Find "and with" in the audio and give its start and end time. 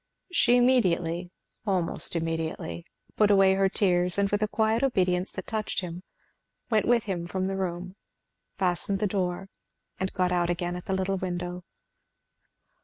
4.17-4.41